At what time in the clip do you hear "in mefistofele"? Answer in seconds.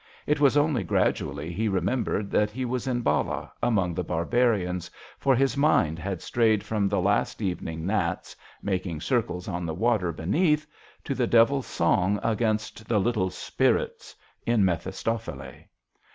14.43-15.65